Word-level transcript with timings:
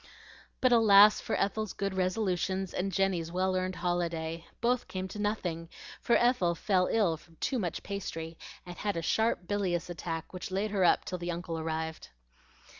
But 0.61 0.71
alas 0.71 1.21
for 1.21 1.35
Ethel's 1.35 1.73
good 1.73 1.93
resolutions 1.93 2.73
and 2.73 2.91
Jenny's 2.91 3.31
well 3.31 3.55
earned 3.55 3.75
holiday! 3.75 4.47
Both 4.59 4.87
came 4.87 5.07
to 5.09 5.19
nothing, 5.21 5.69
for 6.01 6.15
Ethel 6.15 6.55
fell 6.55 6.87
ill 6.91 7.17
from 7.17 7.35
too 7.35 7.59
much 7.59 7.83
pastry, 7.83 8.35
and 8.65 8.77
had 8.77 8.97
a 8.97 9.03
sharp 9.03 9.47
bilious 9.47 9.91
attack 9.91 10.33
which 10.33 10.49
laid 10.49 10.71
her 10.71 10.83
up 10.83 11.05
till 11.05 11.19
the 11.19 11.29
uncle 11.29 11.59
arrived. 11.59 12.09